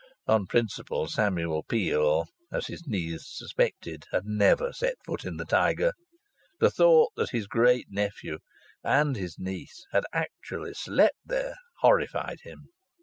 [0.25, 5.91] On principle, Samuel Peel (as his niece suspected) had never set foot in the Tiger.
[6.59, 8.39] The thought that his great nephew
[8.83, 11.53] and his niece had actually slept there
[11.83, 12.69] horrified him.